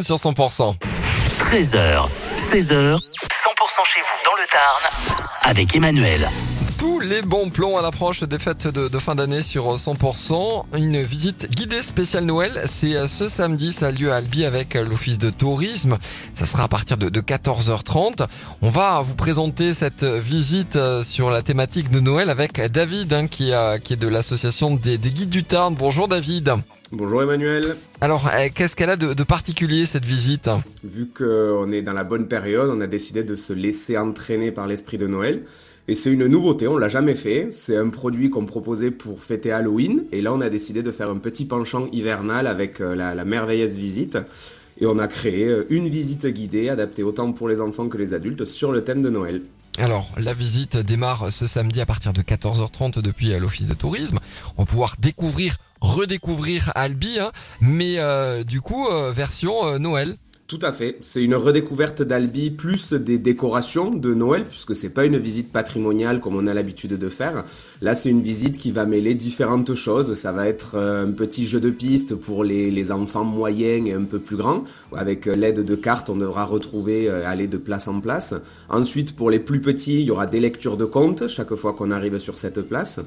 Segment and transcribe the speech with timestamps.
[0.00, 0.76] sur 100%.
[1.40, 6.26] 13h, 16h, 100% chez vous dans le Tarn avec Emmanuel.
[6.78, 10.64] Tous les bons plans à l'approche des fêtes de, de fin d'année sur 100%.
[10.78, 14.74] Une visite guidée spéciale Noël, c'est euh, ce samedi, ça a lieu à Albi avec
[14.74, 15.98] euh, l'office de tourisme.
[16.32, 18.26] Ça sera à partir de, de 14h30.
[18.62, 23.26] On va vous présenter cette visite euh, sur la thématique de Noël avec David hein,
[23.26, 23.52] qui,
[23.84, 25.74] qui est de l'association des, des guides du Tarn.
[25.74, 26.54] Bonjour David.
[26.90, 27.76] Bonjour Emmanuel.
[28.04, 30.50] Alors, euh, qu'est-ce qu'elle a de, particulier cette visite?
[30.84, 34.66] Vu qu'on est dans la bonne période, on a décidé de se laisser entraîner par
[34.66, 35.44] l'esprit de Noël.
[35.88, 37.48] Et c'est une nouveauté, on l'a jamais fait.
[37.50, 40.04] C'est un produit qu'on proposait pour fêter Halloween.
[40.12, 43.24] Et là, on a décidé de faire un petit penchant hivernal avec euh, la, la
[43.24, 44.18] merveilleuse visite.
[44.78, 48.12] Et on a créé euh, une visite guidée adaptée autant pour les enfants que les
[48.12, 49.40] adultes sur le thème de Noël.
[49.78, 54.20] Alors, la visite démarre ce samedi à partir de 14h30 depuis euh, l'office de tourisme.
[54.56, 60.16] On va pouvoir découvrir, redécouvrir Albi, hein, mais euh, du coup, euh, version Noël.
[60.46, 60.98] Tout à fait.
[61.00, 66.20] C'est une redécouverte d'Albi plus des décorations de Noël, puisque c'est pas une visite patrimoniale
[66.20, 67.44] comme on a l'habitude de faire.
[67.80, 70.12] Là, c'est une visite qui va mêler différentes choses.
[70.12, 74.04] Ça va être euh, un petit jeu de piste pour les, enfants moyens et un
[74.04, 74.64] peu plus grands.
[74.94, 78.34] Avec l'aide de cartes, on devra retrouver, euh, aller de place en place.
[78.68, 81.90] Ensuite, pour les plus petits, il y aura des lectures de contes chaque fois qu'on
[81.90, 83.00] arrive sur cette place.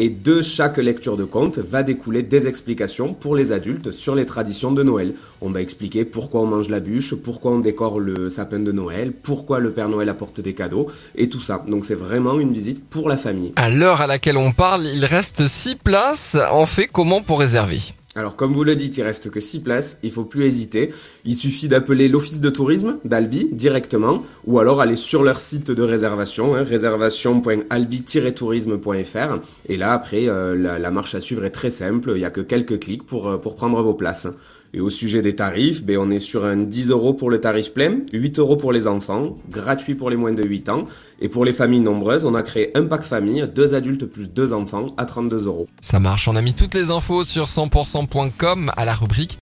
[0.00, 4.26] Et de chaque lecture de conte va découler des explications pour les adultes sur les
[4.26, 5.14] traditions de Noël.
[5.40, 9.10] On va expliquer pourquoi on mange la bûche, pourquoi on décore le sapin de Noël,
[9.10, 11.64] pourquoi le Père Noël apporte des cadeaux et tout ça.
[11.66, 13.52] Donc c'est vraiment une visite pour la famille.
[13.56, 16.36] À l'heure à laquelle on parle, il reste 6 places.
[16.48, 17.80] En fait, comment pour réserver?
[18.18, 20.90] Alors comme vous le dites, il reste que 6 places, il faut plus hésiter.
[21.24, 25.82] Il suffit d'appeler l'office de tourisme d'Albi directement ou alors aller sur leur site de
[25.84, 32.20] réservation, hein, réservation.albi-tourisme.fr et là après euh, la, marche à suivre est très simple, il
[32.20, 34.26] y a que quelques clics pour, euh, pour prendre vos places.
[34.74, 37.72] Et au sujet des tarifs, ben on est sur un 10 euros pour le tarif
[37.72, 40.84] plein, 8 euros pour les enfants, gratuit pour les moins de 8 ans.
[41.20, 44.52] Et pour les familles nombreuses, on a créé un pack famille, deux adultes plus deux
[44.52, 45.68] enfants à 32 euros.
[45.80, 47.48] Ça marche, on a mis toutes les infos sur
[48.10, 49.36] 100%.com à la rubrique